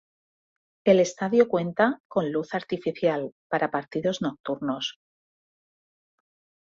El 0.83 0.99
estadio 0.99 1.47
cuenta 1.47 2.01
con 2.07 2.31
luz 2.31 2.55
artificial 2.55 3.35
para 3.47 3.69
partidos 3.69 4.19
nocturnos. 4.23 4.97